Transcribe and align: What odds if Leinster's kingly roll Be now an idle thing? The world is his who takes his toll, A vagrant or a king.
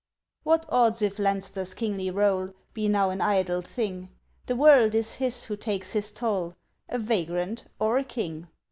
What 0.41 0.65
odds 0.69 1.03
if 1.03 1.19
Leinster's 1.19 1.75
kingly 1.75 2.09
roll 2.09 2.53
Be 2.73 2.89
now 2.89 3.11
an 3.11 3.21
idle 3.21 3.61
thing? 3.61 4.09
The 4.47 4.55
world 4.55 4.95
is 4.95 5.13
his 5.17 5.43
who 5.43 5.55
takes 5.55 5.93
his 5.93 6.11
toll, 6.11 6.55
A 6.89 6.97
vagrant 6.97 7.65
or 7.77 7.99
a 7.99 8.03
king. 8.03 8.47